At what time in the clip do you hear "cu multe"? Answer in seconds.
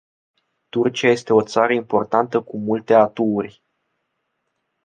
2.41-2.93